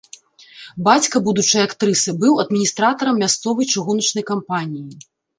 Бацька 0.85 1.19
будучай 1.25 1.61
актрысы 1.65 2.15
быў 2.23 2.39
адміністратарам 2.43 3.19
мясцовай 3.25 3.69
чыгуначнай 3.75 4.25
кампаніі. 4.31 4.89